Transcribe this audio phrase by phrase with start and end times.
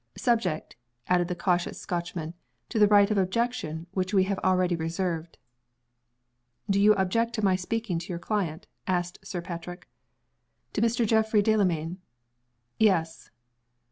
[0.17, 0.75] Subject,"
[1.09, 2.33] added the cautious Scotchman,
[2.69, 5.37] "to the right of objection which we have already reserved."
[6.67, 9.87] "Do you object to my speaking to your client?" asked Sir Patrick.
[10.73, 11.05] "To Mr.
[11.05, 11.99] Geoffrey Delamayn?"
[12.79, 13.29] "Yes."